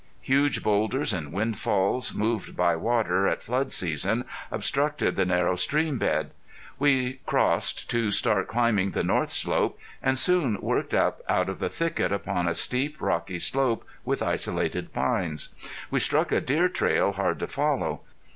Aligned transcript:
Huge 0.21 0.63
boulders 0.63 1.13
and 1.13 1.31
windfalls, 1.31 2.11
moved 2.11 2.55
by 2.57 2.75
water 2.75 3.27
at 3.27 3.43
flood 3.43 3.71
season, 3.71 4.25
obstructed 4.49 5.15
the 5.15 5.25
narrow 5.25 5.55
stream 5.55 5.99
bed. 5.99 6.31
We 6.79 7.19
crossed 7.27 7.87
to 7.91 8.09
start 8.09 8.47
climbing 8.47 8.93
the 8.93 9.03
north 9.03 9.29
slope, 9.31 9.77
and 10.01 10.17
soon 10.17 10.59
worked 10.59 10.95
up 10.95 11.21
out 11.29 11.49
of 11.49 11.59
the 11.59 11.69
thicket 11.69 12.11
upon 12.11 12.47
a 12.47 12.55
steep, 12.55 12.99
rocky 12.99 13.37
slope, 13.37 13.85
with 14.03 14.23
isolated 14.23 14.91
pines. 14.91 15.49
We 15.91 15.99
struck 15.99 16.31
a 16.31 16.41
deer 16.41 16.67
trail 16.67 17.11
hard 17.11 17.37
to 17.37 17.45
follow. 17.47 18.01